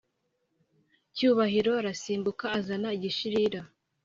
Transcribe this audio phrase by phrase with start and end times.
[1.15, 3.61] Cyubahiro arasimbuka azana igishirira